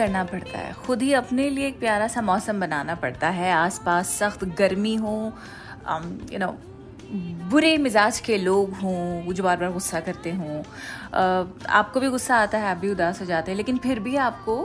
करना 0.00 0.24
पड़ता 0.24 0.58
है। 0.58 0.72
खुद 0.76 1.02
ही 1.02 1.12
अपने 1.14 1.48
लिए 1.50 1.66
एक 1.68 1.78
प्यारा 1.80 2.08
सा 2.08 2.22
मौसम 2.22 2.60
बनाना 2.60 2.94
पड़ता 2.96 3.28
है। 3.30 3.52
आसपास 3.52 4.18
सख्त 4.18 4.44
गर्मी 4.58 4.94
हो 4.96 5.14
यू 6.32 6.38
नो 6.38 6.56
बुरे 7.50 7.76
मिजाज 7.78 8.18
के 8.20 8.36
लोग 8.38 8.74
हों 8.74 9.32
जो 9.34 9.42
बार 9.44 9.56
बार 9.56 9.72
गुस्सा 9.72 10.00
करते 10.00 10.32
हों 10.32 10.58
आपको 11.70 12.00
भी 12.00 12.08
गुस्सा 12.08 12.36
आता 12.36 12.58
है, 12.58 12.66
आप 12.66 12.76
भी 12.76 12.90
उदास 12.90 13.20
हो 13.20 13.26
जाते 13.26 13.50
हैं, 13.50 13.56
लेकिन 13.56 13.78
फिर 13.78 14.00
भी 14.00 14.16
आपको 14.18 14.56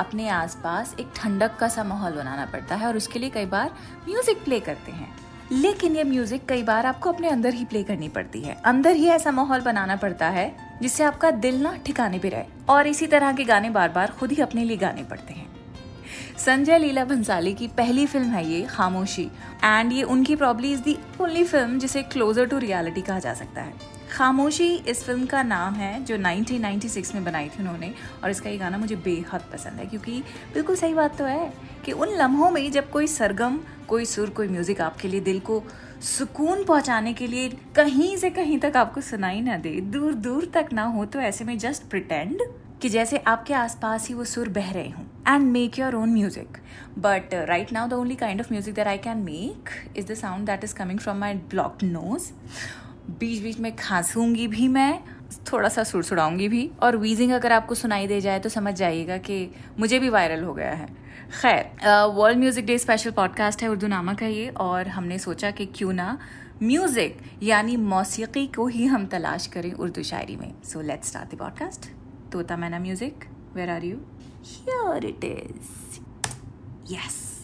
अपने 0.00 0.28
आसपास 0.30 0.94
एक 1.00 1.12
ठंडक 1.16 1.56
का 1.56 1.68
सा 1.68 1.84
माहौल 1.84 2.12
बनाना 2.12 2.46
पड़ता 2.52 2.76
है 2.76 2.86
और 2.86 2.96
उसके 2.96 3.18
लिए 3.18 3.30
कई 3.30 3.46
बार 3.46 3.70
म्यूज़िक 4.08 4.42
प्ले 4.44 4.60
करते 4.60 4.92
हैं। 4.92 5.08
लेकिन 5.52 5.96
ये 5.96 6.04
म्यूज़िक 6.04 6.46
कई 6.48 6.62
बार 6.62 6.86
आपको 6.86 7.12
अपने 7.12 7.28
अंदर 7.28 7.54
ही 7.54 7.64
प्ले 7.64 7.82
करनी 7.84 8.08
पड़ती 8.10 8.40
है। 8.40 8.54
अंदर 8.64 8.96
ही 8.96 9.08
ऐसा 9.10 9.30
माहौल 9.30 9.60
बनाना 9.60 9.96
पड़ता 9.96 10.28
है 10.30 10.46
जिससे 10.82 11.04
आपका 11.04 11.30
दिल 11.30 11.60
ना 11.62 11.76
ठिकाने 11.86 12.18
पे 12.18 12.28
रहे। 12.28 12.44
और 12.68 12.86
इसी 12.86 13.06
तरह 13.06 13.32
के 13.32 13.44
गाने 13.44 13.70
बार 13.70 13.88
बार 13.88 14.10
खुद 14.10 14.32
ही 14.32 14.42
अपने 14.42 14.64
लिए 14.64 14.76
गाने 14.76 15.02
पड़ते 15.02 15.34
हैं। 15.34 15.50
संजय 16.38 16.78
लीला 16.78 17.04
भंसाली 17.04 17.52
की 17.54 17.66
पहली 17.68 18.06
फ़िल्म 18.06 18.26
है 18.26 18.46
ये, 18.46 18.62
खामोशी। 18.62 19.30
एंड 19.64 19.92
ये 19.92 20.02
उनकी 20.02 20.36
probably 20.36 20.72
is 20.72 20.80
the 20.80 20.96
only 21.20 21.44
film 21.44 21.78
जिसे 21.78 22.02
क्लोजर 22.02 22.46
टू 22.46 22.58
रियलिटी 22.58 23.02
कहा 23.02 23.18
जा 23.18 23.34
सकता 23.34 23.62
है। 23.62 23.90
खामोशी 24.12 24.68
इस 24.88 25.04
फ़िल्म 25.04 25.26
का 25.26 25.42
नाम 25.42 25.74
है, 25.74 26.04
जो 26.04 26.16
1996 26.16 27.14
में 27.14 27.24
बनाई 27.24 27.48
थी 27.48 27.60
उन्होंने। 27.60 27.92
और 28.24 28.30
इसका 28.30 28.50
ये 28.50 28.56
गाना 28.58 28.78
मुझे 28.78 28.96
बेहद 28.96 29.42
पसंद 29.52 29.80
है, 29.80 29.86
क्योंकि 29.86 30.22
बिल्कुल 30.54 30.76
सही 30.76 30.94
बात 30.94 31.16
तो 31.18 31.24
है 31.24 31.52
कि 31.84 31.92
उन 31.92 32.16
लम्हों 32.16 32.50
में 32.50 32.70
जब 32.72 32.90
कोई 32.90 33.06
सरगम, 33.06 33.58
कोई 33.88 34.04
सुर, 34.04 34.30
कोई 34.30 34.48
म्यूज़िक 34.48 34.80
आपके 34.80 35.08
लिए 35.08 35.20
दिल 35.20 35.40
को 35.40 35.62
सुकून 36.02 36.64
पहुँचाने 36.64 37.12
के 37.12 37.26
लिए 37.26 37.48
कहीं 37.76 38.16
से 38.16 38.28
कहीं 38.30 38.58
तक 38.58 38.76
आपको 38.76 39.00
सुनाई 39.00 39.40
ना 39.40 39.56
दे। 39.56 39.70
दूर 39.82 40.14
दूर 40.14 40.44
तक 40.54 40.68
ना 40.72 40.84
हो 40.84 41.04
तो 41.04 41.20
ऐसे 41.20 41.44
में 41.44 41.56
जस्ट 41.58 41.82
प्रिटेंड 41.90 42.40
कि 42.82 42.88
जैसे 42.88 43.18
आपके 43.18 43.54
आसपास 43.54 44.08
ही 44.08 44.14
वो 44.14 44.24
सुर 44.24 44.48
बह 44.48 44.70
रहे 44.72 44.88
हों 44.88 45.04
and 45.28 45.46
make 45.50 45.78
your 45.78 45.94
own 45.94 46.12
music 46.12 46.58
but 46.98 47.34
right 47.48 47.72
now 47.72 47.88
the 47.88 47.92
only 47.92 48.14
kind 48.14 48.40
of 48.40 48.52
music 48.52 48.74
that 48.74 48.86
I 48.86 48.98
can 48.98 49.18
make 49.18 49.70
is 49.96 50.06
the 50.06 50.14
sound 50.14 50.46
that 50.46 50.64
is 50.64 50.74
coming 50.74 50.98
from 50.98 51.18
my 51.18 51.34
blocked 51.50 51.84
nose 51.84 52.30
बीच 53.10 53.42
बीच 53.42 53.58
में 53.60 53.74
खांसूँगी 53.76 54.46
भी 54.46 54.66
मैं, 54.68 54.98
थोड़ा 55.52 55.68
सा 55.68 55.82
सुड़सुड़ाऊँगी 55.84 56.48
भी। 56.48 56.70
और 56.82 56.96
वीजिंग 56.96 57.32
अगर 57.32 57.52
आपको 57.52 57.74
सुनाई 57.74 58.06
दे 58.06 58.20
जाए 58.20 58.38
तो 58.40 58.48
समझ 58.48 58.74
जाइएगा 58.74 59.16
कि 59.18 59.48
मुझे 59.78 59.98
भी 59.98 60.08
वायरल 60.08 60.44
हो 60.44 60.54
गया 60.54 60.70
है। 60.70 60.88
खैर 61.32 61.86
world 62.14 62.38
music 62.38 62.66
day 62.66 62.78
special 62.78 63.10
podcast 63.10 63.62
है 63.62 63.68
उर्दू 63.68 63.86
नामा 63.86 64.14
का 64.14 64.26
ये, 64.26 64.48
और 64.48 64.88
हमने 64.88 65.18
सोचा 65.18 65.50
कि 65.50 65.66
क्यों 65.66 65.92
ना 65.92 66.18
म्यूज़िक 66.62 67.18
यानी 67.42 67.76
मौसीकी 67.76 68.46
को 68.46 68.66
ही 68.66 68.86
हम 68.86 69.06
तलाश 69.06 69.46
करें 69.46 69.72
उर्दू 69.72 70.02
शायरी 70.02 70.36
में। 70.36 70.62
So 70.62 70.80
let's 70.80 71.08
start 71.08 71.34
the 71.34 71.38
podcast 71.38 71.90
तोता 72.32 72.56
मैना 72.56 72.78
music 72.78 73.24
where 73.54 73.70
are 73.70 73.84
you 73.84 73.96
here 74.44 75.06
it 75.06 75.24
is 75.24 76.00
yes 76.94 77.41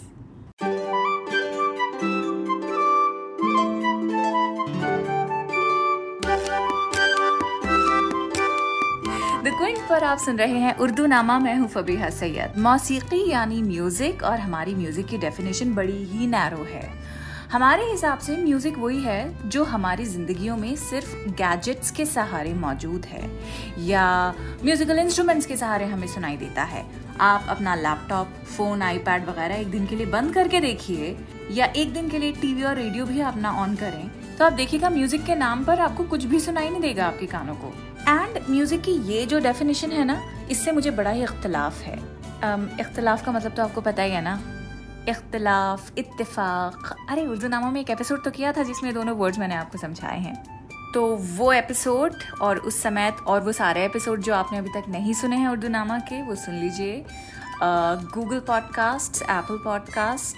आप 10.08 10.18
सुन 10.18 10.36
रहे 10.38 10.58
हैं 10.58 10.74
उर्दू 10.78 11.06
नामा 11.06 11.38
मैं 11.38 11.54
हूँ 11.56 11.66
फबीहा 11.68 12.08
सैयद। 12.10 12.56
मौसीकी 12.58 13.18
यानी 13.30 13.60
म्यूज़िक 13.62 14.22
और 14.24 14.38
हमारी 14.40 14.74
म्यूज़िक 14.74 15.06
की 15.06 15.18
डेफिनेशन 15.18 15.74
बड़ी 15.74 16.04
ही 16.04 16.26
नैरो 16.26 16.62
है। 16.64 16.82
हमारे 17.52 17.84
हिसाब 17.84 18.18
से 18.18 18.36
म्यूज़िक 18.36 18.78
वही 18.78 19.00
है 19.02 19.48
जो 19.48 19.64
हमारी 19.64 20.04
जिंदगियों 20.06 20.56
में 20.56 20.74
सिर्फ़ 20.76 21.14
गैजेट्स 21.32 21.90
के 21.90 22.06
सहारे 22.06 22.54
मौजूद 22.54 23.04
है 23.06 23.30
या 23.86 24.06
म्यूजिकल 24.64 24.98
इंस्ट्रूमेंट्स 24.98 25.46
के 25.46 25.56
सहारे 25.56 25.86
हमें 25.86 26.06
सुनाई 26.06 26.36
देता 26.36 26.62
है। 26.64 26.84
आप 27.22 27.46
अपना 27.48 27.74
लैपटॉप 27.74 28.32
फ़ोन 28.46 28.82
आईपैड 28.82 29.28
वगैरह 29.28 29.54
एक 29.56 29.70
दिन 29.70 29.86
के 29.86 29.96
लिए 29.96 30.06
बंद 30.06 30.34
करके 30.34 30.60
देखिए 30.60 31.16
या 31.50 31.66
एक 31.66 31.92
दिन 31.92 32.08
के 32.08 32.18
लिए 32.18 32.32
टीवी 32.32 32.62
और 32.62 32.76
रेडियो 32.76 33.06
भी 33.06 33.20
अपना 33.22 33.52
ऑन 33.56 33.76
करें 33.76 34.08
तो 34.38 34.44
आप 34.44 34.52
देखिएगा 34.52 34.90
म्यूज़िक 34.90 35.24
के 35.24 35.34
नाम 35.34 35.64
पर 35.64 35.80
आपको 35.80 36.04
कुछ 36.06 36.24
भी 36.24 36.40
सुनाई 36.40 36.70
नहीं 36.70 36.80
देगा 36.80 37.06
आपके 37.06 37.26
कानों 37.26 37.54
को। 37.54 37.72
एंड 38.00 38.38
म्यूज़िक 38.50 38.82
की 38.82 38.92
ये 39.12 39.24
जो 39.26 39.38
डेफिनेशन 39.40 39.92
है 39.92 40.04
ना 40.04 40.20
इससे 40.50 40.72
मुझे 40.72 40.90
बड़ा 40.90 41.10
ही 41.10 41.22
इख्तलाफ 41.22 41.80
है। 41.82 41.96
Um, 42.38 42.68
इख्तलाफ 42.80 43.24
का 43.26 43.32
मतलब 43.32 43.54
तो 43.54 43.62
आपको 43.62 43.80
पता 43.80 44.02
ही 44.02 44.10
है 44.10 44.20
ना। 44.22 44.40
इख्तलाफ 45.08 45.98
इत्तेफाक। 45.98 46.94
अरे 47.10 47.26
उर्दू 47.26 47.48
नामा 47.48 47.70
में 47.70 47.80
एक 47.80 47.90
एपिसोड 47.90 48.24
तो 48.24 48.30
किया 48.30 48.52
था 48.52 48.62
जिसमें 48.62 48.92
दोनों 48.94 49.16
वर्ड्स 49.16 49.38
मैंने 49.38 49.54
आपको 49.54 49.78
समझाए 49.78 50.18
हैं। 50.18 50.36
तो 50.94 51.04
वो 51.36 51.52
एपिसोड 51.52 52.14
और 52.40 52.58
उस 52.58 52.82
समय 52.82 53.10
और 53.26 53.40
वो 53.40 53.52
सारे 53.52 53.84
एपिसोड 53.84 54.20
जो 54.22 54.34
आपने 54.34 54.58
अभी 54.58 54.70
तक 54.70 54.88
नहीं 54.88 55.14
सुने 55.14 55.36
हैं 55.36 55.48
उर्दू 55.48 55.68
नामा 55.68 55.98
के 56.10 56.22
वो 56.22 56.34
सुन 56.34 56.54
लीजिए। 56.54 57.04
Google 57.62 58.40
podcast 58.40 59.22
Apple 59.22 59.58
podcast 59.64 60.36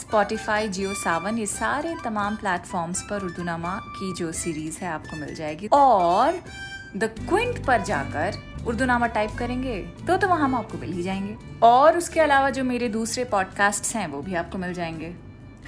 Spotify 0.00 0.68
Jio 0.68 0.94
Saavn 0.94 1.38
ये 1.38 1.46
सारे 1.46 1.94
तमाम 2.04 2.36
प्लेटफॉर्म्स 2.36 3.02
पर 3.02 3.24
उर्दू 3.24 3.42
नामा 3.42 3.76
की 3.90 4.12
जो 4.14 4.32
सीरीज़ 4.32 4.78
है 4.78 4.88
आपको 4.88 5.16
मिल 5.16 5.34
जाएगी। 5.34 5.66
और 5.72 6.40
द 6.96 7.04
क्विंट 7.28 7.64
पर 7.66 7.82
जाकर 7.82 8.36
उर्दू 8.66 8.84
नामा 8.84 9.06
टाइप 9.06 9.30
करेंगे 9.38 9.76
तो 10.06 10.16
तो 10.16 10.28
वहाँ 10.28 10.44
हम 10.44 10.54
आपको 10.54 10.78
मिल 10.78 10.92
ही 10.92 11.02
जाएँगे। 11.02 11.36
और 11.62 11.98
उसके 11.98 12.20
अलावा 12.20 12.50
जो 12.50 12.64
मेरे 12.64 12.88
दूसरे 12.88 13.24
पॉडकास्ट 13.24 13.94
हैं, 13.96 14.06
वो 14.06 14.22
भी 14.22 14.34
आपको 14.34 14.58
मिल 14.58 14.72
जाएँगे। 14.74 15.12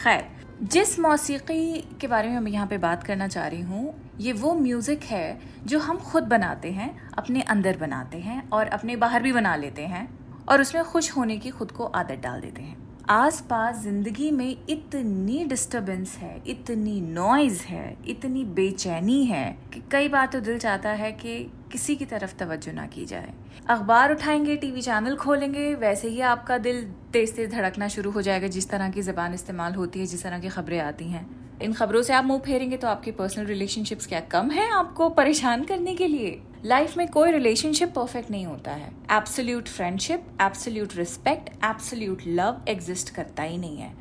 खैर, 0.03 0.25
जिस 0.63 0.99
मौसीकी 0.99 1.97
के 2.01 2.07
बारे 2.07 2.29
में 2.29 2.41
मैं 2.41 2.53
यहाँ 2.53 2.67
पे 2.67 2.79
बात 2.79 3.05
करना 3.05 3.29
चाह 3.29 3.47
रही 3.47 3.61
हूँ, 3.61 3.95
ये 4.21 4.33
वो 4.33 4.55
म्यूज़िक 4.55 5.03
है 5.03 5.41
जो 5.67 5.79
हम 5.79 5.97
खुद 5.97 6.23
बनाते 6.23 6.71
हैं, 6.71 7.09
अपने 7.13 7.43
अंदर 7.43 7.77
बनाते 7.77 8.19
हैं 8.19 8.49
और 8.51 8.69
अपने 8.69 8.97
बाहर 8.97 9.23
भी 9.23 9.33
बना 9.33 9.57
लेते 9.57 9.83
हैं 9.83 10.09
और 10.49 10.61
उसमें 10.61 10.85
खुश 10.85 11.17
होने 11.17 11.37
की 11.37 11.51
खुद 11.51 11.71
को 11.71 11.85
आदत 11.85 12.21
डाल 12.23 12.41
देते 12.41 12.63
हैं। 12.63 12.77
आसपास 13.11 13.83
ज़िंदगी 13.83 14.31
में 14.31 14.57
इतनी 14.71 15.45
डिस्टरबेंस 15.45 16.17
है, 16.17 16.43
इतनी 16.47 17.01
नॉइज़ 17.01 17.63
है, 17.63 17.97
इतनी 18.09 18.45
बेचैनी 18.45 19.25
है 19.25 19.45
कि 19.75 19.83
कई 19.93 20.09
बार 20.09 20.27
तो 20.27 20.41
दिल 20.41 20.59
चाहता 20.59 20.91
है 20.91 21.11
कि 21.13 21.39
किसी 21.73 21.97
की 21.97 22.05
तरफ़ 22.05 22.35
तवज्जो 22.35 22.73
ना 22.73 22.87
की 22.87 23.05
जाए। 23.07 23.33
अखबार 23.69 24.13
उठाएँगे, 24.13 24.57
टीवी 24.57 24.83
चैनल 24.83 25.17
खोलेंगे, 25.17 25.75
वैसे 25.75 26.09
ही 26.09 26.21
आपका 26.21 26.59
दिल 26.59 26.83
तेज 27.13 27.37
तेज 27.37 27.51
धड़कना 27.51 27.89
शुरू 27.89 28.11
हो 28.11 28.23
जाएगा 28.23 28.49
जिस 28.49 28.71
तरह 28.71 28.91
की 28.91 29.03
जबान 29.03 29.35
इस्तेमाल 29.35 29.75
होती 29.75 30.01
है, 30.01 30.07
जिस 30.07 30.23
तरह 30.23 30.39
की 30.39 30.49
खबरें 30.49 30.79
आती 30.81 31.05
हैं। 31.05 31.27
इन 31.63 31.73
खबरों 31.73 32.03
से 32.03 32.13
आप 32.13 32.25
मुँह 32.25 32.41
फेरेंगे 32.41 32.77
तो 32.77 32.89
आपकी 32.89 33.11
पर्सनल 33.11 33.47
रिलेशनशिप्स 33.47 34.07
क्या 34.07 34.21
कम 34.21 34.51
है 34.51 34.71
आपको 34.71 35.09
परेशान 35.09 35.65
करने 35.65 35.95
के 35.95 36.07
लिए? 36.07 36.41
लाइफ 36.65 36.97
में 36.97 37.09
कोई 37.09 37.31
रिलेशनशिप 37.33 37.89
परफेक्ट 37.89 38.31
नहीं 38.31 38.47
होता 38.47 38.71
है. 38.71 38.91
Absolute 39.11 39.69
friendship 39.69 40.27
absolute 40.43 40.97
respect 40.97 41.49
absolute 41.65 42.23
love 42.27 42.61
exist 42.69 43.11
करता 43.11 43.43
ही 43.43 43.59
नहीं 43.59 43.79
है. 43.79 43.93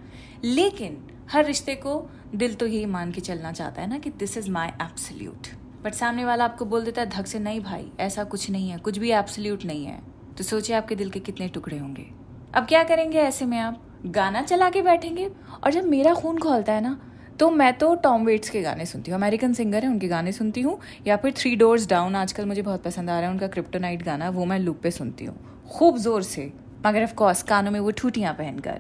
लेकिन 0.44 0.98
हर 1.32 1.46
रिश्ते 1.46 1.76
को 1.76 2.10
दिल 2.36 2.54
तो 2.54 2.68
यही 2.68 2.86
मान 2.86 3.12
के 3.12 3.22
चलना 3.22 3.52
चाहता 3.52 3.82
है 3.82 3.90
ना 3.90 3.98
कि 3.98 4.10
this 4.10 4.38
is 4.38 4.50
my 4.52 4.68
absolute 4.68 5.48
but 5.84 5.94
सामने 5.94 6.26
वाला 6.26 6.46
आपको 6.46 6.66
बोल 6.66 6.84
देता 6.86 7.02
है, 7.02 7.10
धक 7.10 7.28
से 7.28 7.40
नहीं 7.40 7.60
भाई, 7.60 7.92
ऐसा 8.00 8.24
कुछ 8.24 8.50
नहीं 8.50 8.70
है, 8.70 8.78
कुछ 8.78 8.98
भी 8.98 9.12
एब्सोल्यूट 9.12 9.66
नहीं 9.66 9.86
है. 9.86 10.00
तो 10.38 10.44
सोचिए 10.44 10.76
आपके 10.76 10.96
दिल 10.96 11.10
के 11.10 11.20
कितने 11.20 11.48
टुकड़े 11.48 11.78
होंगे. 11.78 12.06
अब 12.54 12.66
क्या 12.66 12.84
करेंगे 12.84 13.18
ऐसे 13.18 13.46
में 13.46 13.58
आप? 13.60 13.82
गाना 14.06 14.42
चला 14.42 14.70
के 14.70 14.82
बैठेंगे 14.82 15.30
और 15.64 15.72
जब 15.72 15.84
मेरा 15.84 16.14
खून 16.14 16.38
खोलता 16.38 16.74
है 16.74 16.82
ना 16.82 17.00
तो 17.42 17.50
मैं 17.50 17.72
तो 17.74 17.94
टॉम 17.96 18.26
वेट्स 18.26 18.50
के 18.50 18.62
गाने 18.62 18.86
सुनती 18.86 19.12
हूँ। 19.12 19.18
अमेरिकन 19.20 19.54
सिंगर 19.54 19.84
है, 19.84 19.90
उनके 19.90 20.08
गाने 20.08 20.32
सुनती 20.32 20.62
हूँ। 20.62 20.78
या 21.08 21.16
फिर 21.18 21.32
थ्री 21.38 21.56
डोर्स 21.56 21.88
डाउन 21.90 22.16
आजकल 22.16 22.46
मुझे 22.46 22.62
बहुत 22.62 22.84
पसंद 22.84 23.10
आ 23.10 23.20
रहा 23.20 23.28
है 23.28 23.34
उनका 23.34 23.48
क्रिप्टोनाइट 23.48 24.04
गाना, 24.04 24.30
वो 24.30 24.46
मैं 24.46 24.60
लूप 24.60 24.80
पे 24.84 24.92
सुनती 24.92 25.26
हूँ। 25.26 25.36
खूब 25.70 25.98
ज़ोर 25.98 26.22
से, 26.24 26.52
मगर 26.86 27.04
ऑफ़ 27.04 27.14
कोर्स 27.14 27.42
कानों 27.44 27.72
में 27.72 27.80
वो 27.80 27.92
ठूटियाँ 27.92 28.34
पहनकर। 28.34 28.80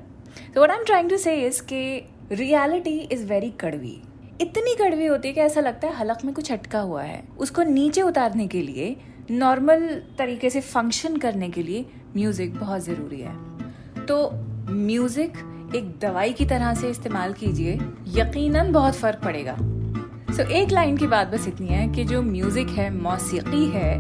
तो 0.53 0.61
what 0.61 0.71
I 0.71 0.77
am 0.77 0.83
trying 0.83 1.09
to 1.09 1.17
say 1.17 1.35
is 1.37 1.61
के 1.63 1.81
रियलिटी 2.35 2.97
इज़ 3.01 3.25
वेरी 3.25 3.49
कड़वी। 3.61 4.01
इतनी 4.41 4.75
कड़वी 4.75 5.05
होती 5.05 5.27
है 5.27 5.33
कि 5.33 5.41
ऐसा 5.41 5.61
लगता 5.61 5.87
है 5.87 5.95
हलक 5.95 6.25
में 6.25 6.33
कुछ 6.35 6.51
अटका 6.51 6.79
हुआ 6.79 7.03
है। 7.03 7.23
उसको 7.39 7.63
नीचे 7.63 8.01
उतारने 8.01 8.47
के 8.47 8.61
लिए 8.61 8.95
नॉर्मल 9.31 9.87
तरीके 10.17 10.49
से 10.49 10.61
फ़ंक्शन 10.61 11.17
करने 11.17 11.49
के 11.49 11.63
लिए 11.63 11.85
म्यूज़िक 12.15 12.55
बहुत 12.55 12.81
ज़रूरी 12.81 13.21
है। 13.21 14.05
तो 14.05 14.29
म्यूज़िक 14.69 15.37
एक 15.75 15.99
दवाई 16.01 16.33
की 16.33 16.45
तरह 16.45 16.73
से 16.73 16.89
इस्तेमाल 16.89 17.33
कीजिए 17.33 17.73
यकीनन 18.07 18.71
बहुत 18.71 18.95
फ़र्क 18.95 19.19
पड़ेगा। 19.23 19.55
सो 19.55 20.43
so, 20.43 20.49
एक 20.49 20.71
लाइन 20.71 20.97
की 20.97 21.07
बात 21.07 21.27
बस 21.27 21.47
इतनी 21.47 21.67
है 21.67 21.87
कि 21.87 22.03
जो 22.03 22.21
म्यूज़िक 22.21 22.69
है 22.69 22.89
मौसीकी 22.95 23.65
है 23.65 23.97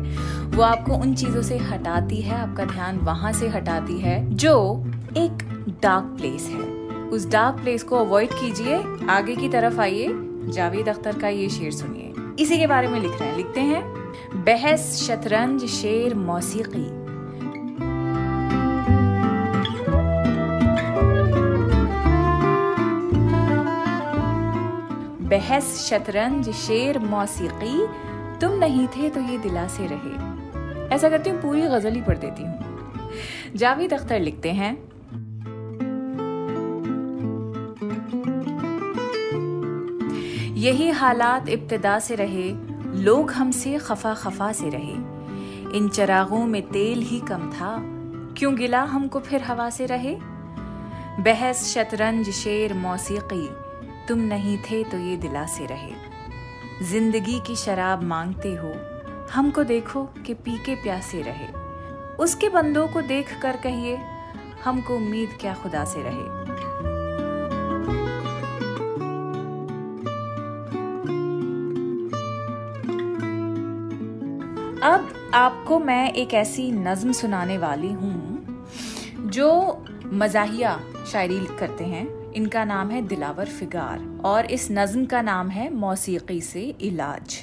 वो 0.51 0.63
आपको 0.63 0.95
उन 0.95 1.15
चीज़ों 1.15 1.41
से 1.41 1.57
हटाती 1.57 2.21
है 2.21 2.35
आपका 2.35 2.65
ध्यान 2.65 2.97
वहाँ 2.97 3.33
से 3.33 3.47
हटाती 3.47 3.99
है 3.99 4.19
जो 4.35 4.83
एक 5.17 5.43
डार्क 5.81 6.15
प्लेस 6.17 6.47
है। 6.47 6.69
उस 7.09 7.29
डार्क 7.29 7.55
प्लेस 7.55 7.83
को 7.83 7.97
अवॉइड 7.97 8.33
कीजिए 8.33 8.83
आगे 9.09 9.35
की 9.35 9.49
तरफ़ 9.49 9.81
आइए 9.81 10.07
जावेद 10.53 10.89
अख्तर 10.89 11.19
का 11.19 11.27
ये 11.27 11.49
शेर 11.49 11.71
सुनिए। 11.71 12.13
इसी 12.39 12.57
के 12.57 12.67
बारे 12.67 12.87
में 12.87 12.99
लिख 12.99 13.19
रहे 13.19 13.29
हैं 13.29 13.37
लिखते 13.37 13.59
हैं 13.61 13.83
बहस 14.45 14.95
शतरंज 15.03 15.65
शेर 15.65 16.15
मौसीकी। 16.15 17.00
बहस, 25.41 25.89
शतरंज, 25.89 26.49
शेर, 26.49 26.97
मौसीकी। 26.99 27.87
तुम 28.39 28.51
नहीं 28.53 28.87
थे 28.87 29.09
तो 29.09 29.21
ये 29.21 29.37
दिला 29.37 29.67
से 29.67 29.87
रहे। 29.87 30.89
ऐसा 30.95 31.09
करती 31.09 31.29
हूँ, 31.29 31.41
पूरी 31.41 31.61
गज़ल 31.61 31.93
ही 31.93 32.01
पढ़ 32.01 32.17
देती 32.17 32.43
हूँ। 32.43 33.55
जावेद 33.55 33.93
अख्तर 33.93 34.19
लिखते 34.19 34.51
हैं। 34.51 34.73
यही 40.55 40.89
हालात 40.89 41.49
इब्तदा 41.49 41.97
से 41.99 42.15
रहे, 42.15 42.49
लोग 43.01 43.31
हमसे 43.31 43.77
खफा 43.77 44.13
खफा 44.13 44.51
से 44.51 44.69
रहे। 44.69 45.77
इन 45.77 45.89
चरागों 45.89 46.45
में 46.45 46.61
तेल 46.61 47.01
ही 47.01 47.19
कम 47.19 47.49
था, 47.51 47.75
क्यों 48.37 48.55
गिला 48.55 48.83
हमको 48.83 49.19
फिर 49.19 49.41
हवा 49.41 49.69
से 49.69 49.85
रहे? 49.85 50.15
बहस, 51.23 51.65
शतरंज, 51.73 52.29
शेर, 52.29 52.73
मौसीकी। 52.73 53.70
तुम 54.07 54.19
नहीं 54.19 54.57
थे 54.61 54.83
तो 54.83 54.97
ये 54.97 55.15
दिला 55.17 55.45
से 55.47 55.65
रहे। 55.65 55.93
ज़िंदगी 56.83 57.39
की 57.39 57.55
शराब 57.55 58.03
मांगते 58.03 58.53
हो, 58.55 58.73
हमको 59.31 59.63
देखो 59.63 60.03
कि 60.25 60.33
पी 60.33 60.57
के 60.57 60.75
प्यासे 60.75 61.21
रहे। 61.21 61.47
उसके 62.17 62.49
बंदों 62.49 62.87
को 62.87 63.01
देख 63.01 63.39
कर 63.41 63.57
कहिए, 63.57 63.97
हमको 64.63 64.95
उम्मीद 64.95 65.37
क्या 65.41 65.53
खुदा 65.53 65.83
से 65.85 66.03
रहे। 66.03 66.39
अब 74.85 75.13
आपको 75.33 75.79
मैं 75.79 76.11
एक 76.13 76.33
ऐसी 76.33 76.71
नज्म 76.71 77.11
सुनाने 77.11 77.57
वाली 77.57 77.91
हूँ, 77.91 78.67
जो 79.27 79.85
मजाहिया 80.13 80.79
शायरी 81.11 81.39
करते 81.59 81.83
हैं। 81.83 82.20
इनका 82.35 82.63
नाम 82.65 82.91
है 82.91 83.01
दिलावर 83.01 83.45
फिगार 83.45 83.99
और 84.25 84.45
इस 84.51 84.67
नज्म 84.71 85.05
का 85.05 85.21
नाम 85.21 85.49
है 85.49 85.69
मौसीकी 85.73 86.39
से 86.41 86.61
इलाज। 86.81 87.37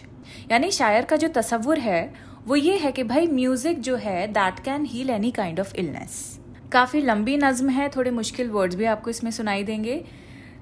यानी 0.50 0.70
शायर 0.70 1.04
का 1.04 1.16
जो 1.16 1.28
तस्वुर 1.28 1.78
है, 1.78 2.12
वो 2.46 2.56
ये 2.56 2.76
है 2.76 2.92
कि 2.92 3.02
भाई 3.02 3.26
म्यूज़िक 3.26 3.80
जो 3.80 3.96
है 3.96 4.26
that 4.26 4.60
can 4.60 4.84
heal 4.84 5.10
any 5.10 5.30
kind 5.30 5.60
of 5.60 5.74
illness 5.76 6.38
काफ़ी 6.72 7.00
लंबी 7.00 7.36
नज्म 7.36 7.68
है, 7.68 7.88
थोड़े 7.88 8.10
मुश्किल 8.10 8.50
वर्ड्स 8.50 8.76
भी 8.76 8.84
आपको 8.84 9.10
इसमें 9.10 9.30
सुनाई 9.30 9.62
देंगे, 9.64 10.04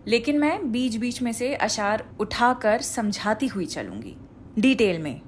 लेकिन 0.06 0.38
मैं 0.38 0.70
बीच 0.72 0.96
बीच 0.96 1.22
में 1.22 1.32
से 1.32 1.54
अशार 1.54 2.04
उठाकर 2.20 2.80
समझाती 2.80 3.46
हुई 3.46 3.66
चलूँगी। 3.66 4.16
डिटेल 4.58 4.98
में। 4.98 5.20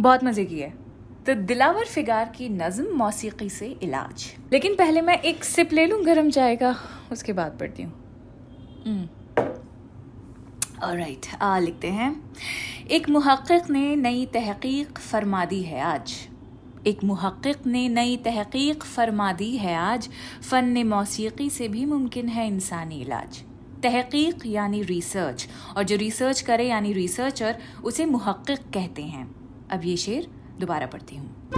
बहुत 0.00 0.24
मज़े 0.24 0.44
की 0.44 0.58
है। 0.58 0.72
तो 1.26 1.34
दिलावर 1.34 1.84
फिगार 1.84 2.32
की 2.36 2.48
नज्म 2.48 2.96
मौसीकी 2.96 3.48
से 3.48 3.66
इलाज। 3.82 4.24
लेकिन 4.52 4.74
पहले 4.74 5.00
मैं 5.00 5.18
एक 5.20 5.44
सिप 5.44 5.72
ले 5.72 5.86
लूँ, 5.86 6.02
गर्म 6.04 6.30
चाय 6.30 6.56
का, 6.56 6.74
उसके 7.12 7.32
बाद 7.32 7.56
पढ़ती 7.60 7.82
हूँ। 7.82 8.07
Right 10.84 11.26
hmm. 11.26 11.42
आ, 11.42 11.58
लिखते 11.58 11.88
हैं। 11.88 12.34
एक 12.90 13.08
मुहक्क 13.08 13.70
ने 13.70 13.96
नई 13.96 14.26
तहकीक 14.26 14.98
फरमा 14.98 15.44
दी 15.44 15.62
है 15.62 15.80
आज। 15.80 16.28
एक 16.86 17.04
मुहक्क 17.04 17.66
ने 17.66 17.88
नई 17.88 18.16
तहकीक 18.16 18.84
फरमा 18.84 19.32
दी 19.32 19.56
है 19.56 19.74
आज। 19.74 20.08
फ़न 20.50 20.86
मौसीकी 20.86 21.50
से 21.50 21.68
भी 21.68 21.84
मुमकिन 21.84 22.28
है 22.28 22.48
इंसानी 22.48 23.00
इलाज। 23.00 23.42
तहकीक 23.82 24.46
यानी 24.46 24.82
रिसर्च 24.82 25.48
और 25.76 25.82
जो 25.82 25.96
रिसर्च 25.96 26.40
करे 26.40 26.68
यानी 26.68 26.92
रिसर्चर 26.92 27.58
उसे 27.84 28.06
मुहक्क 28.06 28.50
कहते 28.50 29.02
हैं। 29.02 29.34
अब 29.70 29.80
ये 29.84 29.96
शेर 29.96 30.30
दोबारा 30.60 30.86
पढ़ती 30.86 31.16
हूँ। 31.16 31.48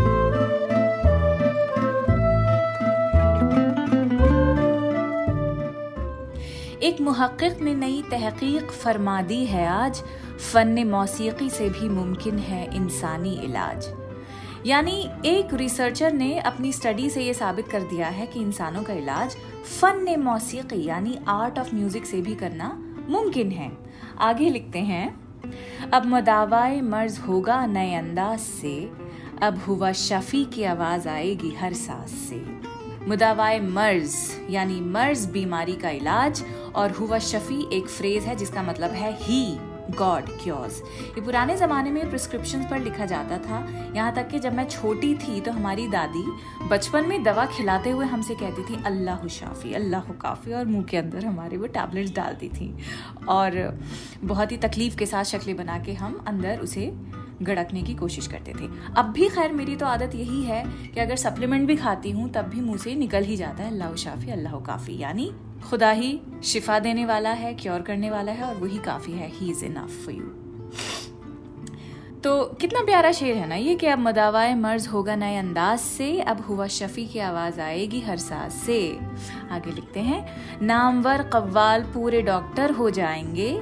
एक 6.90 7.00
मुहक्क 7.00 7.58
ने 7.62 7.75
नई 7.75 8.00
तहकीक 8.02 8.70
फरमा 8.72 9.20
दी 9.22 9.44
है 9.46 9.66
आज। 9.66 9.98
फ़न 10.52 10.84
मौसीकी 10.88 11.48
से 11.50 11.69
भी 11.69 11.88
मुमकिन 11.88 12.38
है 12.38 12.62
इंसानी 12.76 13.34
इलाज। 13.34 13.87
यानी 14.66 14.96
एक 15.26 15.54
रिसर्चर 15.54 16.12
ने 16.12 16.38
अपनी 16.40 16.72
स्टडी 16.72 17.08
से 17.10 17.22
ये 17.22 17.34
साबित 17.34 17.69
कर 17.69 17.82
दिया 17.82 18.08
है 18.08 18.26
कि 18.26 18.40
इंसानों 18.40 18.82
का 18.82 18.92
इलाज 18.92 19.37
फ़न 19.81 20.19
मौसीकी, 20.20 20.84
यानी 20.87 21.19
आर्ट 21.28 21.58
ऑफ़ 21.58 21.75
म्यूज़िक 21.75 22.06
से 22.06 22.20
भी 22.20 22.34
करना 22.34 22.72
मुमकिन 23.08 23.50
है। 23.50 23.70
आगे 24.20 24.48
लिखते 24.50 24.78
हैं। 24.78 25.90
अब 25.92 26.06
मदावाए 26.06 26.81
मर्ज 26.81 27.19
होगा 27.19 27.64
नए 27.66 27.94
अंदाज 27.94 28.38
से। 28.38 28.78
अब 29.42 29.62
हुआ 29.69 29.92
शफी 29.92 30.44
की 30.44 30.64
आवाज़ 30.64 31.08
आएगी 31.08 31.54
हर 31.54 31.75
सांस 31.75 32.19
से। 32.28 32.44
मुदावाए 33.08 33.60
मर्ज, 33.60 34.14
यानी 34.50 34.81
मर्ज 34.81 35.25
बीमारी 35.26 35.72
का 35.72 35.90
इलाज 35.90 36.42
और 36.72 36.93
हुआ 36.93 37.19
शफी 37.20 37.67
एक 37.72 37.88
फ्रेज 37.88 38.25
है, 38.25 38.37
जिसका 38.37 38.62
मतलब 38.62 38.90
है 38.93 39.17
ही 39.19 39.58
गॉड 39.90 40.25
क्योर्स 40.43 40.76
ये 41.06 41.20
पुराने 41.20 41.56
ज़माने 41.56 41.90
में 41.90 42.08
प्रिस्क्रिप्शन 42.11 42.62
पर 42.70 42.78
लिखा 42.81 43.06
जाता 43.06 43.38
था। 43.38 43.58
यहाँ 43.96 44.12
तक 44.14 44.28
कि 44.28 44.38
जब 44.38 44.55
मैं 44.55 44.67
छोटी 44.69 45.14
थी 45.17 45.40
तो 45.40 45.52
हमारी 45.52 45.87
दादी 45.88 46.25
बचपन 46.70 47.08
में 47.08 47.22
दवा 47.22 47.46
खिलाते 47.46 47.90
हुए 47.90 48.06
हमसे 48.06 48.34
कहती 48.34 48.62
थी, 48.64 48.82
अल्लाह 48.84 49.26
शाफी, 49.28 49.72
अल्लाह 49.75 50.12
काफ़ी, 50.20 50.52
और 50.52 50.64
मुँह 50.67 50.84
के 50.84 50.96
अंदर 50.96 51.25
हमारे 51.26 51.56
वो 51.56 51.67
टैबलेट्स 51.69 52.14
डालती 52.14 52.49
थी। 52.50 52.75
और 53.28 53.78
बहुत 54.25 54.52
ही 54.52 54.56
तकलीफ़ 54.58 54.96
के 54.96 55.06
साथ 55.06 55.25
शक्लें 55.26 55.56
बना 55.56 55.78
के 55.78 55.93
हम 55.94 56.25
अंदर 56.28 56.61
उसे 56.61 56.93
गड़कने 57.43 57.82
की 57.82 57.94
कोशिश 57.94 58.26
करते 58.26 58.52
थे। 58.52 58.69
अब 58.96 59.12
भी 59.12 59.28
खैर 59.28 59.52
मेरी 59.52 59.76
तो 59.76 59.87
आदत 59.87 60.14
यही 60.14 60.43
है 60.44 60.64
कि 60.94 61.00
अगर 61.00 61.16
सप्लीमेंट 61.19 61.66
भी 61.69 61.76
खाती 61.76 62.11
हूँ, 62.11 62.31
तब 62.32 62.49
भी 62.49 62.61
मुँह 62.61 62.78
से 62.78 62.94
निकल 62.96 63.25
ही 63.25 63.37
जाता 63.37 63.62
है, 63.62 63.70
अल्लाह 63.70 63.94
शाफी, 63.99 64.31
अल्लाह 64.31 64.58
काफ़ी, 64.64 64.99
यानी 64.99 65.32
खुदा 65.68 65.90
ही 65.90 66.20
शिफा 66.44 66.78
देने 66.78 67.04
वाला 67.04 67.30
है, 67.30 67.54
क्योर 67.54 67.80
करने 67.80 68.10
वाला 68.10 68.32
है, 68.32 68.44
और 68.44 68.54
वही 68.54 68.78
काफ़ी 68.78 69.12
है। 69.12 69.28
He 69.30 69.50
is 69.50 69.64
enough 69.64 70.04
for 70.04 70.14
you 70.14 70.32
तो 72.25 72.44
कितना 72.61 72.80
प्यारा 72.82 73.11
शेर 73.12 73.37
है 73.37 73.46
ना 73.49 73.54
ये 73.54 73.75
कि 73.75 73.87
अब 73.87 73.99
मदावाए 73.99 74.54
मर्ज 74.54 74.87
होगा 74.87 75.14
नए 75.16 75.37
अंदाज 75.37 75.78
से, 75.78 76.20
अब 76.20 76.40
हुआ 76.40 76.66
शफी 76.66 77.06
की 77.06 77.18
आवाज़ 77.18 77.61
आएगी 77.61 78.00
हर 78.00 78.16
सांस 78.16 78.54
से। 78.56 78.99
आगे 79.50 79.73
लिखते 79.73 80.00
हैं, 80.00 80.20
नामवर 80.62 81.23
कव्वाल 81.23 81.82
पूरे 81.85 82.23
डॉक्टर 82.23 82.70
हो 82.70 82.90
जाएँगे, 82.90 83.61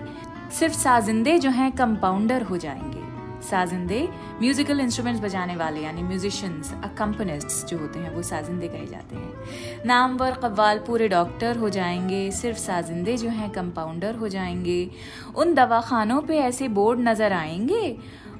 सिर्फ़ 0.58 0.74
साजिंदे 0.74 1.38
जो 1.38 1.50
हैं 1.50 1.70
कंपाउंडर 1.72 2.42
हो 2.42 2.56
जाएँगे। 2.56 2.97
साजिंदे 3.42 4.00
म्यूजिकल 4.40 4.80
इंस्ट्रूमेंट्स 4.80 5.22
बजाने 5.22 5.56
वाले, 5.56 5.80
यानी 5.80 6.02
म्यूजिशियंस 6.02 6.72
अकम्पनिस्ट 6.84 7.66
जो 7.66 7.78
होते 7.78 7.98
हैं, 7.98 8.14
वो 8.14 8.22
साजिंदे 8.22 8.68
कहे 8.68 8.86
जाते 8.86 9.16
हैं। 9.16 9.84
नामवर 9.86 10.34
कव्वाल 10.34 10.78
पूरे 10.78 11.08
डॉक्टर 11.08 11.56
हो 11.56 11.68
जाएँगे, 11.70 12.30
सिर्फ़ 12.30 12.58
साजिंदे 12.58 13.16
जो 13.16 13.28
हैं 13.30 13.50
कंपाउंडर 13.50 14.14
हो 14.14 14.28
जाएँगे। 14.28 14.90
उन 15.36 15.54
दवाखानों 15.54 16.20
पे 16.22 16.38
ऐसे 16.38 16.68
बोर्ड 16.68 17.00
नज़र 17.00 17.32
आएँगे, 17.32 17.96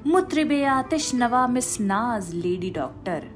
मुत्रब 0.07 0.51
आतिश 0.67 1.13
नवा 1.15 1.47
मिस 1.47 1.79
नाज 1.81 2.33
लेडी 2.35 2.71
डॉक्टर 2.71 3.27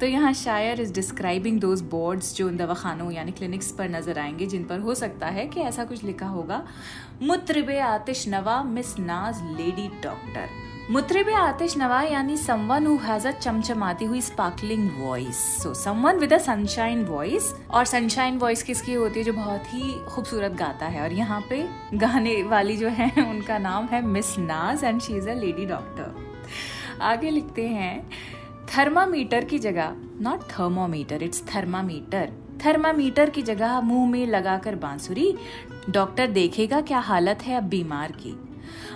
तो 0.00 0.06
यहाँ 0.06 0.32
शायर 0.32 0.80
इज़ 0.80 0.92
डिस्क्राइबिंग 0.92 1.60
दोज 1.60 1.82
बोर्ड्स 1.82 2.34
जो 2.36 2.46
उन 2.46 2.56
दवाखानों, 2.56 3.10
यानी 3.12 3.32
क्लिनिक्स 3.32 3.70
पर 3.72 3.88
नज़र 3.88 4.18
आएँगे, 4.18 4.46
जिन 4.46 4.64
पर 4.64 4.78
हो 4.78 4.94
सकता 4.94 5.26
है 5.26 5.46
कि 5.46 5.60
ऐसा 5.60 5.84
कुछ 5.84 6.02
लिखा 6.04 6.26
होगा, 6.26 6.62
मुतरब 7.22 7.70
आतिश 7.82 8.26
नवा 8.28 8.62
मिस 8.62 8.98
नाज 8.98 9.42
लेडी 9.60 9.88
डॉक्टर 10.02 10.48
मुतरिब 10.90 11.28
आतिश 11.28 11.76
नवा 11.78 12.02
यानी 12.02 12.36
समवन 12.36 12.86
हु 12.86 12.96
हैज़ 12.96 13.28
अ 13.28 13.30
चमचमाती 13.30 14.04
हुई 14.04 14.20
sparkling 14.20 14.90
voice 14.96 15.62
so 15.62 15.74
someone 15.74 16.18
with 16.18 16.32
a 16.32 16.38
sunshine 16.38 17.04
voice 17.04 17.54
और 17.70 17.84
सनशाइन 17.84 18.38
वॉइस 18.38 18.62
किसकी 18.62 18.94
होती 18.94 19.20
है 19.20 19.24
जो 19.24 19.32
बहुत 19.32 19.62
ही 19.66 19.94
खूबसूरत 20.08 20.52
गाता 20.52 20.86
है? 20.86 21.02
और 21.02 21.12
यहाँ 21.12 21.40
पे 21.50 21.68
गाने 21.94 22.42
वाली 22.42 22.76
जो 22.76 22.88
है, 22.88 23.12
उनका 23.30 23.58
नाम 23.58 23.86
है 23.86 24.06
miss 24.06 24.38
Naaz 24.38 24.84
and 24.84 25.00
she 25.00 25.12
is 25.12 25.28
a 25.28 25.34
lady 25.34 25.66
doctor 25.66 26.14
आगे 27.02 27.30
लिखते 27.30 27.68
हैं 27.68 28.10
थर्मामीटर 28.78 29.44
की 29.44 29.58
जगह 29.58 29.96
not 30.20 30.42
thermometer 30.42 31.22
it's 31.22 31.42
thermometer 31.56 32.32
thermometer 32.66 33.30
की 33.30 33.42
जगह 33.42 33.80
मुँह 33.80 34.10
में 34.10 34.26
लगाकर 34.26 34.74
बांसुरी 34.74 35.34
डॉक्टर 35.90 36.26
देखेगा 36.26 36.80
क्या 36.80 36.98
हालत 36.98 37.38
है 37.42 37.56
अब 37.56 37.62
बीमार 37.62 38.12
की. 38.12 38.51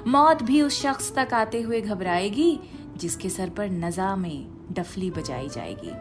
मौत 0.06 0.42
भी 0.42 0.60
उस 0.62 0.80
शख्स 0.82 1.14
तक 1.14 1.34
आते 1.34 1.60
हुए 1.60 1.80
घबराएगी, 1.80 2.58
जिसके 2.96 3.28
सर 3.28 3.48
पर 3.48 3.70
नजा 3.70 4.14
में 4.16 4.46
डफली 4.72 5.10
बजाई 5.10 5.48
जाएगी। 5.48 5.92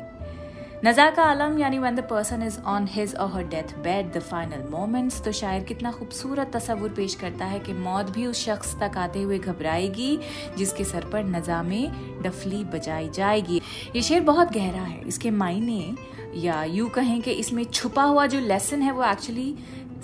नजा 0.85 1.09
का 1.09 1.23
आलम, 1.23 1.57
यानी 1.59 1.77
one 1.79 1.95
the 1.95 1.99
person 1.99 2.43
is 2.43 2.59
on 2.59 2.87
his 2.91 3.15
or 3.15 3.29
her 3.31 3.43
death 3.43 3.75
bed 3.77 4.11
the 4.13 4.19
final 4.21 4.67
moments 4.71 5.21
तो 5.23 5.31
शायर 5.31 5.63
कितना 5.63 5.91
खूबसूरत 5.91 6.51
तस्वुर 6.53 6.89
पेश 6.89 7.15
करता 7.15 7.45
है 7.45 7.59
कि 7.59 7.73
मौत 7.73 8.09
भी 8.09 8.25
उस 8.25 8.43
शख्स 8.45 8.75
तक 8.79 8.97
आते 8.97 9.21
हुए 9.21 9.39
घबराएगी, 9.39 10.17
जिसके 10.57 10.83
सर 10.83 11.05
पर 11.05 11.23
नजा 11.25 11.61
में 11.63 12.21
डफली 12.21 12.63
बजाई 12.63 13.09
जाएगी। 13.09 13.61
ये 13.95 14.01
शेर 14.01 14.21
बहुत 14.21 14.51
गहरा 14.51 14.81
है। 14.81 15.01
इसके 15.07 15.31
मायने, 15.31 15.95
या 16.35 16.63
यूँ 16.63 16.89
कहें 16.89 17.21
कि 17.21 17.31
इसमें 17.31 17.63
छुपा 17.63 18.03
हुआ 18.03 18.25
जो 18.25 18.39
लेसन 18.39 18.81
है, 18.81 18.91
वो 18.91 19.03
एक्चुअली 19.03 19.55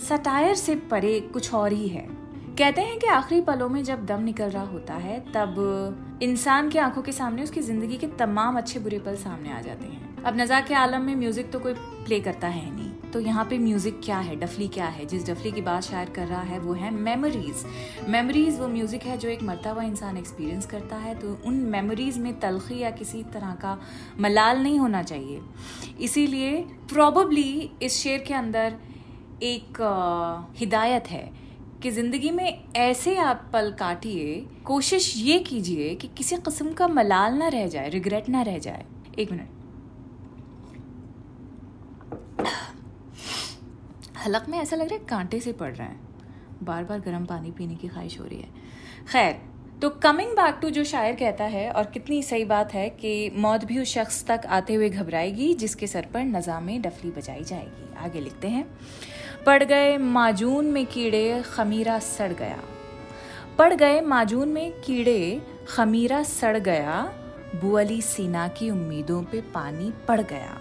सटायर 0.09 0.55
से 0.55 0.75
परे 0.91 1.19
कुछ 1.33 1.53
और 1.53 1.71
ही 1.71 1.87
है। 1.87 2.07
कहते 2.61 2.81
हैं 2.81 2.97
कि 2.99 3.07
आखिरी 3.07 3.41
पलों 3.41 3.67
में 3.69 3.83
जब 3.83 4.05
दम 4.05 4.21
निकल 4.21 4.49
रहा 4.49 4.63
होता 4.63 4.93
है, 4.93 5.19
तब 5.33 6.19
इंसान 6.23 6.69
की 6.69 6.77
आँखों 6.77 7.01
के 7.01 7.11
सामने 7.11 7.43
उसकी 7.43 7.61
ज़िंदगी 7.61 7.97
के 7.97 8.07
तमाम 8.19 8.57
अच्छे 8.57 8.79
बुरे 8.79 8.99
पल 8.99 9.15
सामने 9.15 9.51
आ 9.51 9.61
जाते 9.61 9.85
हैं। 9.85 10.23
अब 10.23 10.39
नजा 10.39 10.59
के 10.61 10.73
आलम 10.73 11.01
में 11.01 11.15
म्यूज़िक 11.15 11.51
तो 11.51 11.59
कोई 11.59 11.73
प्ले 11.73 12.19
करता 12.19 12.47
है 12.47 12.69
नहीं। 12.75 13.11
तो 13.11 13.19
यहाँ 13.19 13.45
पे 13.45 13.57
म्यूज़िक 13.57 13.99
क्या 14.03 14.17
है? 14.17 14.35
डफली 14.35 14.67
क्या 14.67 14.87
है? 14.87 15.05
जिस 15.05 15.27
डफली 15.29 15.51
की 15.51 15.61
बात 15.61 15.83
शायर 15.83 16.09
कर 16.09 16.27
रहा 16.27 16.41
है, 16.41 16.59
वो 16.59 16.73
है 16.73 16.91
मेमोरीज 16.91 17.65
मेमोरीज 18.09 18.59
वो 18.59 18.67
म्यूज़िक 18.67 19.03
है 19.03 19.17
जो 19.17 19.29
एक 19.29 19.43
मरता 19.43 19.71
हुआ 19.71 19.83
इंसान 19.83 20.17
एक्सपीरियंस 20.17 20.65
करता 20.65 20.95
है। 20.97 21.15
तो 21.19 21.37
उन 21.45 21.59
मेमोरीज 21.71 22.17
में 22.17 22.39
तलखी 22.39 22.79
या 22.79 22.91
किसी 22.91 23.23
तरह 23.33 23.55
का 23.61 23.77
मलाल 24.19 24.63
नहीं 24.63 24.79
होना 24.79 25.03
चाहिए। 25.03 25.41
इसीलिए 25.99 26.57
प्रॉबली 26.93 27.71
इस 27.81 27.99
शेर 27.99 28.23
के 28.27 28.33
अंदर 28.35 28.79
एक 29.43 29.85
हिदायत 30.59 31.11
है 31.11 31.29
कि 31.81 31.91
ज़िंदगी 31.91 32.29
में 32.31 32.63
ऐसे 32.75 33.15
आप 33.17 33.49
पल 33.53 33.71
काटिए, 33.71 34.35
कोशिश 34.65 35.13
ये 35.17 35.37
कीजिए 35.39 35.93
कि 35.95 36.07
किसी 36.07 36.35
किस्म 36.37 36.73
का 36.73 36.87
मलाल 36.87 37.33
ना 37.33 37.47
रह 37.47 37.67
जाए 37.67 37.89
रिग्रेट 37.89 38.29
ना 38.29 38.41
रह 38.41 38.57
जाए। 38.57 38.85
एक 39.19 39.31
मिनट। 39.31 39.49
हलक 44.17 44.45
में 44.49 44.57
ऐसा 44.59 44.75
लग 44.75 44.89
रहा 44.89 44.95
है 44.95 45.05
कांटे 45.05 45.39
से 45.39 45.51
पड़ 45.53 45.73
रहा 45.73 45.87
है। 45.87 45.99
बार 46.63 46.83
बार 46.83 46.99
गर्म 46.99 47.25
पानी 47.25 47.51
पीने 47.51 47.75
की 47.75 47.87
ख्वाहिश 47.87 48.19
हो 48.19 48.25
रही 48.25 48.39
है। 48.39 48.49
खैर 49.11 49.39
तो 49.81 49.89
कमिंग 49.89 50.31
बैक 50.31 50.55
टू 50.61 50.69
जो 50.69 50.83
शायर 50.83 51.15
कहता 51.15 51.43
है 51.43 51.71
और 51.71 51.85
कितनी 51.85 52.23
सही 52.23 52.45
बात 52.45 52.73
है 52.73 52.89
कि 52.89 53.31
मौत 53.35 53.63
भी 53.65 53.79
उस 53.79 53.93
शख्स 53.93 54.25
तक 54.25 54.41
आते 54.45 54.73
हुए 54.73 54.89
घबराएगी, 54.89 55.53
जिसके 55.53 55.87
सर 55.87 56.07
पर 56.13 56.19
नज़ाम 56.19 56.67
डफली 56.81 57.11
बजाई 57.11 57.43
जाएगी। 57.43 57.95
आगे 57.97 58.19
लिखते 58.19 58.47
हैं। 58.47 58.65
पड़ 59.45 59.63
गए 59.63 59.97
माजून 59.97 60.65
में 60.65 60.85
कीड़े, 60.85 61.43
खमीरा 61.55 61.99
सड़ 61.99 62.33
गया। 62.33 62.59
पड़ 63.57 63.73
गए 63.73 64.01
माजून 64.01 64.49
में 64.49 64.71
कीड़े, 64.81 65.41
खमीरा 65.75 66.23
सड़ 66.23 66.57
गया। 66.57 67.01
बुअली 67.61 68.01
सीना 68.01 68.47
की 68.47 68.69
उम्मीदों 68.69 69.23
पे 69.23 69.41
पानी 69.41 69.93
पड़ 70.07 70.21
गया। 70.21 70.57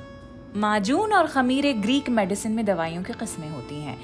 माजून 0.56 1.12
और 1.12 1.26
खमीर 1.26 1.72
ग्रीक 1.72 2.08
मेडिसिन 2.08 2.52
में 2.52 2.64
दवाइयों 2.64 3.02
की 3.02 3.12
किस्में 3.12 3.50
होती 3.50 3.74
हैं। 3.74 3.98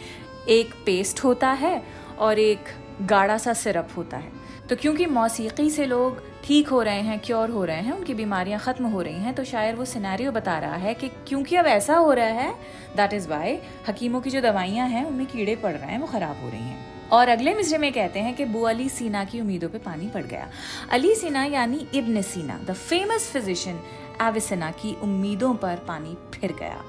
एक 0.48 0.74
पेस्ट 0.86 1.24
होता 1.24 1.50
है 1.50 1.82
और 2.18 2.38
एक 2.38 2.64
गाढ़ा 3.02 3.36
सा 3.38 3.52
सिरप 3.54 3.88
होता 3.96 4.16
है। 4.16 4.32
तो 4.68 4.76
क्योंकि 4.76 5.06
मौसीकी 5.06 5.68
से 5.70 5.84
लोग 5.86 6.22
ठीक 6.44 6.68
हो 6.68 6.80
रहे 6.82 7.00
हैं 7.00 7.18
क्योर 7.20 7.50
हो 7.50 7.64
रहे 7.64 7.80
हैं, 7.80 7.92
उनकी 7.92 8.14
बीमारियाँ 8.14 8.58
ख़त्म 8.60 8.86
हो 8.86 9.02
रही 9.02 9.20
हैं 9.20 9.34
तो 9.34 9.44
शायर 9.44 9.74
वो 9.74 9.84
सिनेरियो 9.84 10.32
बता 10.32 10.58
रहा 10.58 10.76
है 10.76 10.94
कि 10.94 11.08
क्योंकि 11.28 11.56
अब 11.56 11.66
ऐसा 11.66 11.96
हो 11.96 12.12
रहा 12.12 12.26
है 12.26 12.50
दैट 12.96 13.12
इज़ 13.12 13.28
वाई 13.28 13.58
हकीमों 13.88 14.20
की 14.20 14.30
जो 14.30 14.40
दवाइयाँ 14.40 14.88
हैं, 14.88 15.04
उनमें 15.04 15.26
कीड़े 15.26 15.56
पड़ 15.56 15.72
रहे 15.72 15.90
हैं, 15.90 15.98
वो 15.98 16.06
ख़राब 16.06 16.42
हो 16.42 16.48
रही 16.48 16.60
हैं। 16.60 16.84
और 17.12 17.28
अगले 17.28 17.54
मिसरे 17.54 17.78
में 17.78 17.92
कहते 17.92 18.20
हैं 18.20 18.34
कि 18.34 18.44
बू 18.44 18.62
अली 18.62 18.88
सीना 18.88 19.24
की 19.24 19.40
उम्मीदों 19.40 19.68
पे 19.68 19.78
पानी 19.78 20.08
पड़ 20.08 20.22
गया। 20.24 20.48
अली 20.90 21.14
सीना 21.14 21.44
यानी 21.44 21.86
इब्न 21.94 22.22
सीना 22.24 22.58
द 22.66 22.74
फ़ेमस 22.74 23.30
फिजिशियन 23.32 23.80
एविसना 24.22 24.70
की 24.72 24.96
उम्मीदों 25.02 25.54
पर 25.54 25.84
पानी 25.88 26.16
फिर 26.34 26.52
गया। 26.52 26.82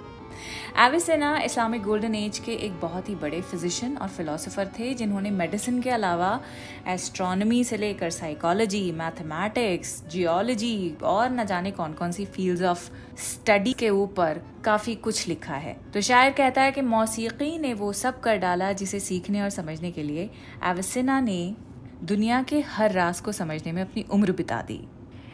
एविसेना 0.79 1.37
इस्लामिक 1.37 1.83
गोल्डन 1.83 2.15
एज 2.15 2.39
के 2.39 2.53
एक 2.65 2.79
बहुत 2.81 3.09
ही 3.09 3.15
बड़े 3.15 3.41
फिजिशियन 3.41 3.97
और 3.97 4.07
फिलोसोफर 4.07 4.67
थे, 4.79 4.93
जिन्होंने 4.93 5.31
मेडिसिन 5.31 5.81
के 5.81 5.89
अलावा 5.89 6.39
एस्ट्रोनॉमी 6.87 7.63
से 7.63 7.77
लेकर 7.77 8.09
साइकोलॉजी 8.09 8.91
मैथमेटिक्स 8.91 10.03
जियोलॉजी 10.07 10.95
और 11.03 11.29
न 11.29 11.45
जाने 11.45 11.71
कौन 11.71 11.93
कौन 11.93 12.11
सी 12.11 12.25
फील्ड्स 12.25 12.63
ऑफ़ 12.63 12.89
स्टडी 13.17 13.73
के 13.73 13.89
ऊपर 13.89 14.41
काफ़ी 14.65 14.95
कुछ 14.95 15.27
लिखा 15.27 15.55
है। 15.55 15.77
तो 15.93 16.01
शायर 16.01 16.31
कहता 16.31 16.61
है 16.61 16.71
कि 16.71 16.81
मौसीकी 16.81 17.57
ने 17.57 17.73
वो 17.73 17.91
सब 17.93 18.19
कर 18.19 18.37
डाला 18.37 18.71
जिसे 18.73 18.99
सीखने 18.99 19.41
और 19.41 19.49
समझने 19.49 19.91
के 19.91 20.03
लिए। 20.03 20.29
एविसेना 20.63 21.19
ने 21.19 21.55
दुनिया 22.03 22.41
के 22.43 22.59
हर 22.61 22.91
राज 22.91 23.19
को 23.19 23.31
समझने 23.31 23.71
में 23.71 23.81
अपनी 23.81 24.05
उम्र 24.11 24.31
बिता 24.31 24.61
दी। 24.61 24.79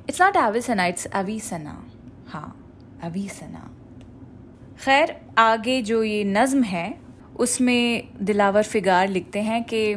It's 0.09 0.21
not 0.21 0.35
Avicenna 0.37 0.85
it's 0.85 1.05
Avicenna 1.05 1.83
हाँ 2.27 2.49
अवीसना 3.03 3.69
खैर, 4.79 5.15
आगे 5.37 5.81
जो 5.81 6.03
ये 6.03 6.23
नज्म 6.23 6.63
है, 6.63 6.93
उसमें 7.35 8.09
दिलावर 8.21 8.63
फिगार 8.63 9.07
लिखते 9.07 9.41
हैं 9.41 9.63
कि 9.63 9.95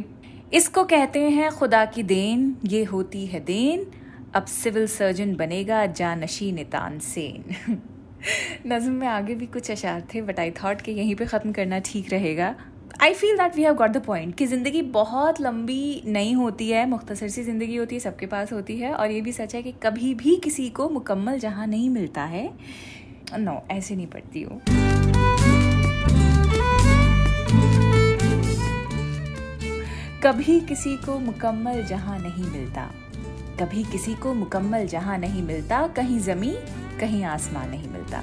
इसको 0.52 0.84
कहते 0.84 1.20
हैं, 1.20 1.50
खुदा 1.50 1.84
की 1.84 2.02
देन, 2.02 2.56
ये 2.64 2.82
होती 2.84 3.26
है 3.26 3.40
देन, 3.40 3.86
अब 4.34 4.44
सिविल 4.44 4.86
सर्जन 4.86 5.34
बनेगा 5.34 5.84
जानशी 5.86 6.52
नितान 6.52 6.98
सेन. 6.98 7.44
नज्म 8.66 8.92
में 8.92 9.06
आगे 9.06 9.34
भी 9.34 9.46
कुछ 9.46 9.70
अशार 9.70 10.06
थे 10.14 10.22
बट 10.22 10.40
आई 10.40 10.50
थॉट 10.50 10.80
कि 10.80 10.92
यहीं 10.92 11.14
पे 11.14 11.26
ख़त्म 11.26 11.52
करना 11.52 11.78
ठीक 11.78 12.12
रहेगा। 12.12 12.54
I 13.02 13.14
feel 13.14 13.36
that 13.36 13.56
we 13.56 13.62
have 13.62 13.74
got 13.74 13.90
the 13.90 14.02
point 14.02 14.34
कि 14.34 14.46
ज़िंदगी 14.46 14.82
बहुत 14.82 15.40
लंबी 15.40 16.02
नहीं 16.06 16.34
होती 16.34 16.68
है, 16.70 16.86
मुख्तसर 16.88 17.28
सी 17.28 17.42
ज़िंदगी 17.42 17.76
होती 17.76 17.94
है, 17.94 18.00
सबके 18.00 18.26
पास 18.26 18.52
होती 18.52 18.76
है, 18.78 18.92
और 18.92 19.10
ये 19.10 19.20
भी 19.20 19.32
सच 19.32 19.54
है 19.54 19.62
कि 19.62 19.72
कभी 19.82 20.14
भी 20.14 20.36
किसी 20.36 20.68
को 20.70 20.88
मुकम्मल 20.88 21.38
जहाँ 21.38 21.66
नहीं 21.66 21.90
मिलता 21.90 22.24
है 22.24 22.50
नो 23.34 23.62
ऐसे 23.70 23.96
नहीं 23.96 24.06
पढ़ती 24.06 24.42
हूँ। 24.42 24.60
कभी 30.22 30.58
किसी 30.60 30.96
को 30.96 31.18
मुकम्मल 31.18 31.82
जहाँ 31.82 32.18
नहीं 32.18 32.50
मिलता, 32.50 32.90
कभी 33.60 33.82
किसी 33.84 34.14
को 34.14 34.32
मुकम्मल 34.34 34.86
जहाँ 34.86 35.18
नहीं 35.18 35.42
मिलता, 35.42 35.86
कहीं 35.86 36.18
ज़मी 36.20 36.54
कहीं 37.00 37.24
आसमान 37.24 37.68
नहीं 37.70 37.88
मिलता। 37.88 38.22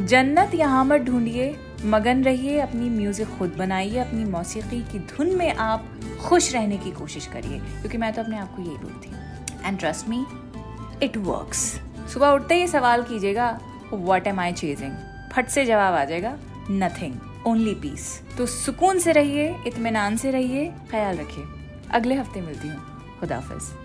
जन्नत 0.00 0.54
यहाँ 0.54 0.84
मत 0.84 1.00
ढूंढिए, 1.00 1.54
मगन 1.84 2.24
रहिए, 2.24 2.58
अपनी 2.60 2.88
म्यूज़िक 2.90 3.28
खुद 3.38 3.54
बनाइए, 3.58 3.98
अपनी 3.98 4.24
मौसीकी 4.24 4.80
की 4.92 4.98
धुन 4.98 5.34
में 5.36 5.54
आप 5.54 5.86
खुश 6.20 6.52
रहने 6.54 6.78
की 6.78 6.90
कोशिश 6.90 7.26
करिए, 7.26 7.58
क्योंकि 7.58 7.98
मैं 7.98 8.12
तो 8.12 8.22
अपने 8.22 8.38
आप 8.38 8.56
को 8.56 8.62
यही 8.62 8.76
बोलती 8.76 9.10
and 9.66 9.78
trust 9.78 10.08
me 10.08 10.24
it 11.02 11.16
works 11.16 11.58
सुबह 12.12 12.28
उठते 12.28 12.54
ही 12.54 12.66
सवाल 12.68 13.02
कीजिएगा 13.02 13.58
वट 13.92 14.26
एम 14.26 14.40
आई 14.40 14.52
चेजिंग 14.52 14.92
फट 15.32 15.48
से 15.48 15.64
जवाब 15.64 15.94
आ 15.94 16.04
जाएगा 16.04 16.36
नथिंग 16.70 17.46
ओनली 17.46 17.74
पीस 17.74 18.22
तो 18.38 18.46
सुकून 18.46 18.98
से 18.98 19.12
रहिए 19.12 19.54
इतमान 19.66 20.16
से 20.16 20.30
रहिए, 20.30 20.72
ख्याल 20.90 21.16
रखिए। 21.16 21.44
अगले 21.90 22.14
हफ़्ते 22.14 22.40
मिलती 22.40 22.68
हूँ। 22.68 23.18
खुदाफिज़। 23.20 23.83